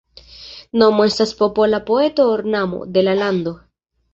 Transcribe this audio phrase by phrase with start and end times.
[0.81, 3.55] Nomo estas “popola poeta ornamo” de la lando.